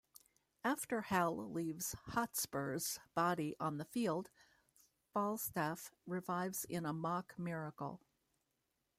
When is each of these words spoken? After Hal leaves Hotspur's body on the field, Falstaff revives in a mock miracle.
After 0.63 1.01
Hal 1.01 1.35
leaves 1.51 1.95
Hotspur's 2.07 2.99
body 3.13 3.55
on 3.59 3.77
the 3.77 3.85
field, 3.85 4.31
Falstaff 5.13 5.91
revives 6.07 6.65
in 6.65 6.87
a 6.87 6.91
mock 6.91 7.37
miracle. 7.37 8.01